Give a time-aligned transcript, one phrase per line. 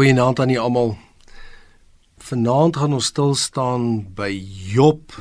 [0.00, 0.94] Goeienaand aan julle almal.
[2.24, 3.82] Vanaand gaan ons stil staan
[4.16, 4.30] by
[4.72, 5.12] Job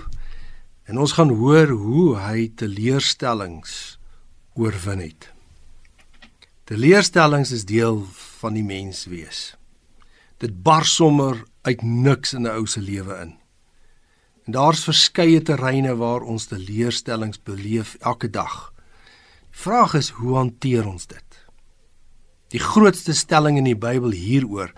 [0.88, 3.73] en ons gaan hoor hoe hy teleurstellings
[4.55, 5.28] oorwin het.
[6.71, 8.05] Teleurstellings is deel
[8.39, 9.42] van die menswees.
[10.39, 13.35] Dit bars sommer uit niks in 'n ou se lewe in.
[14.46, 18.71] En daar's verskeie terreine waar ons teleurstellings beleef elke dag.
[19.52, 21.48] Die vraag is hoe hanteer ons dit?
[22.50, 24.72] Die grootste stelling in die Bybel hieroor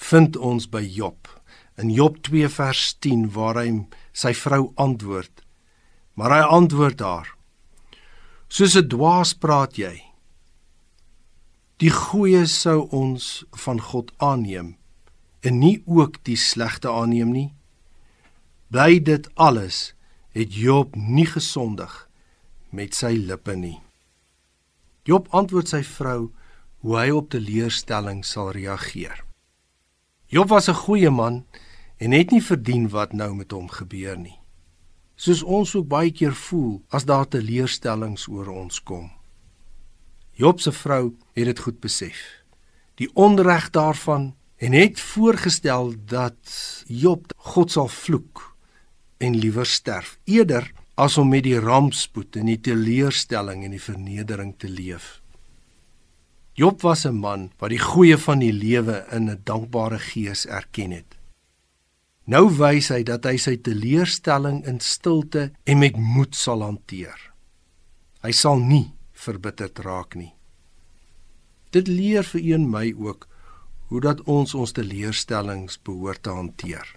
[0.00, 1.28] vind ons by Job.
[1.76, 3.68] In Job 2 vers 10 waar hy
[4.16, 5.44] sy vrou antwoord.
[6.16, 7.28] Maar hy antwoord haar:
[8.48, 10.02] Soos 'n dwaas praat jy.
[11.80, 14.76] Die goeie sou ons van God aanneem
[15.40, 17.52] en nie ook die slegte aanneem nie.
[18.68, 19.94] Bly dit alles
[20.36, 22.08] het Job nie gesondig
[22.70, 23.80] met sy lippe nie.
[25.04, 26.32] Job antwoord sy vrou:
[26.80, 29.24] hoe hy op teleurstelling sal reageer.
[30.26, 31.44] Job was 'n goeie man
[31.96, 34.38] en het nie verdien wat nou met hom gebeur nie.
[35.16, 39.10] Soos ons ook baie keer voel as daar teleurstellings oor ons kom.
[40.32, 42.16] Job se vrou het dit goed besef.
[42.94, 48.56] Die onreg daarvan en het voorgestel dat Job God sal vloek
[49.18, 54.54] en liewer sterf eerder as om met die rampspoed en die teleurstelling en die vernedering
[54.58, 55.20] te leef.
[56.60, 60.90] Job was 'n man wat die goeie van die lewe in 'n dankbare gees erken
[60.90, 61.16] het.
[62.24, 67.32] Nou wys hy dat hy sy teleurstelling in stilte en met moed sal hanteer.
[68.22, 70.34] Hy sal nie verbitterd raak nie.
[71.70, 73.28] Dit leer vir een my ook
[73.88, 76.96] hoe dat ons ons teleurstellings behoort te hanteer.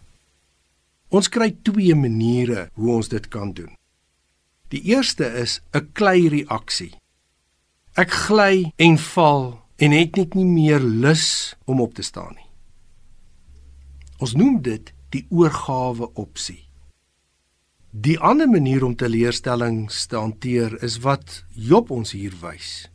[1.09, 3.77] Ons kry twee maniere hoe ons dit kan doen.
[4.67, 7.02] Die eerste is 'n klei reaksie.
[7.93, 9.43] Ek gly en val
[9.77, 12.47] en het net nie meer lus om op te staan nie.
[14.17, 16.63] Ons noem dit die oorgawe opsie.
[17.93, 22.89] Die ander manier om teleurstellings te hanteer is wat Job ons hier wys.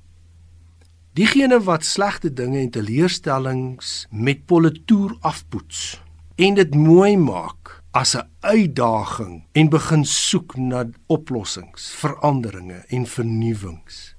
[1.15, 6.01] Diegene wat slegte dinge en teleurstellings met politoer afpoets
[6.43, 14.18] en dit mooi maak as 'n uitdaging en begin soek na oplossings, veranderinge en vernuwings.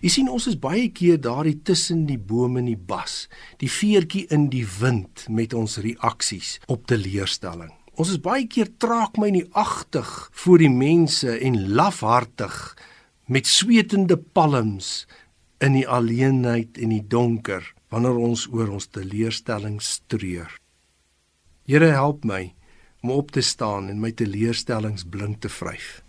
[0.00, 3.26] Jy sien ons is baie keer daardie tussen die bome en die bas,
[3.60, 7.72] die veertjie in die wind met ons reaksies op teleurstelling.
[8.00, 10.08] Ons is baie keer traag my nie agtig
[10.44, 12.56] voor die mense en lafhartig
[13.26, 15.04] met swetende palms
[15.60, 20.48] in die alleenheid en die donker wanneer ons oor ons teleurstellings treur.
[21.68, 22.54] Here help my
[23.02, 26.00] om op te staan en my teleurstellings blink te vryf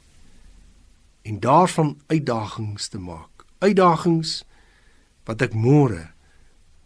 [1.22, 3.30] en daarvan uitdagings te maak
[3.62, 4.42] uitdagings
[5.30, 6.10] wat ek môre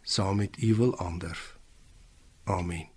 [0.05, 1.55] saam met U wil aanderf.
[2.45, 2.94] Amen.